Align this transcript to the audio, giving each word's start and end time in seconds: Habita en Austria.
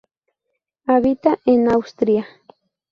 Habita 0.87 1.37
en 1.45 1.69
Austria. 1.69 2.25